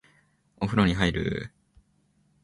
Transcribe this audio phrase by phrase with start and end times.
[0.59, 1.51] お風呂に入る